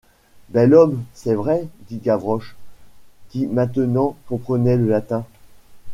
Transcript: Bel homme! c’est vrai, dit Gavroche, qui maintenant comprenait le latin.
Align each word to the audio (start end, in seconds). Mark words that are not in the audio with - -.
Bel 0.49 0.73
homme! 0.73 1.03
c’est 1.13 1.35
vrai, 1.35 1.67
dit 1.87 1.99
Gavroche, 1.99 2.55
qui 3.29 3.45
maintenant 3.45 4.15
comprenait 4.27 4.75
le 4.75 4.87
latin. 4.87 5.25